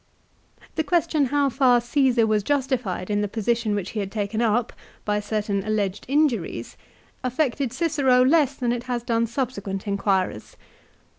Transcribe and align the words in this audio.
The 0.77 0.83
question 0.83 1.25
how 1.27 1.49
far 1.49 1.79
Csesar 1.79 2.25
was 2.27 2.41
justified 2.41 3.11
in 3.11 3.21
the 3.21 3.27
position 3.27 3.75
which 3.75 3.91
he 3.91 3.99
had 3.99 4.11
taken 4.11 4.41
up, 4.41 4.73
by 5.05 5.19
certain 5.19 5.63
alleged 5.63 6.05
injuries, 6.07 6.75
affected 7.23 7.71
Cicero 7.71 8.23
less 8.25 8.55
than 8.55 8.71
it 8.71 8.85
has 8.85 9.03
done 9.03 9.27
subsequent 9.27 9.85
inquirers. 9.87 10.55